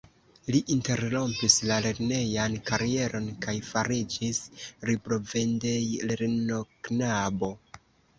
Li 0.53 0.59
interrompis 0.75 1.57
la 1.71 1.75
lernejan 1.85 2.55
karieron 2.69 3.27
kaj 3.47 3.55
fariĝis 3.67 4.39
librovendejlernoknabo. 4.91 7.51